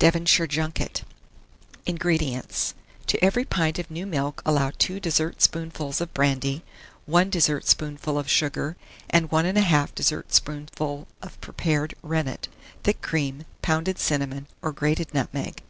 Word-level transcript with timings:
DEVONSHIRE 0.00 0.48
JUNKET. 0.48 1.02
1631. 1.86 1.94
INGREDIENTS. 1.94 2.74
To 3.06 3.24
every 3.24 3.44
pint 3.46 3.78
of 3.78 3.90
new 3.90 4.04
milk 4.04 4.42
allow 4.44 4.70
2 4.76 5.00
dessertspoonfuls 5.00 6.02
of 6.02 6.12
brandy, 6.12 6.62
1 7.06 7.30
dessertspoonful 7.30 8.18
of 8.18 8.28
sugar, 8.30 8.76
and 9.08 9.30
1 9.30 9.46
1/2 9.46 9.94
dessertspoonful 9.94 11.08
of 11.22 11.40
prepared 11.40 11.94
rennet; 12.02 12.48
thick 12.82 13.00
cream, 13.00 13.46
pounded 13.62 13.98
cinnamon, 13.98 14.46
or 14.60 14.72
grated 14.72 15.14
nutmeg. 15.14 15.62